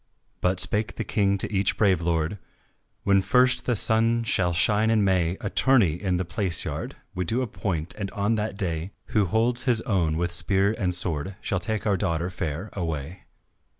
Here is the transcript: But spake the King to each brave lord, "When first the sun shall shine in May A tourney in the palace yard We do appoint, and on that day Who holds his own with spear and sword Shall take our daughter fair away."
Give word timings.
But 0.41 0.59
spake 0.59 0.95
the 0.95 1.03
King 1.03 1.37
to 1.37 1.53
each 1.53 1.77
brave 1.77 2.01
lord, 2.01 2.39
"When 3.03 3.21
first 3.21 3.65
the 3.67 3.75
sun 3.75 4.23
shall 4.23 4.51
shine 4.51 4.89
in 4.89 5.03
May 5.03 5.37
A 5.41 5.49
tourney 5.51 5.93
in 6.01 6.17
the 6.17 6.25
palace 6.25 6.65
yard 6.65 6.95
We 7.13 7.23
do 7.23 7.43
appoint, 7.43 7.93
and 7.99 8.09
on 8.09 8.33
that 8.33 8.57
day 8.57 8.93
Who 9.13 9.25
holds 9.25 9.65
his 9.65 9.81
own 9.81 10.17
with 10.17 10.31
spear 10.31 10.73
and 10.75 10.95
sword 10.95 11.35
Shall 11.39 11.59
take 11.59 11.85
our 11.85 11.97
daughter 11.97 12.31
fair 12.31 12.71
away." 12.73 13.25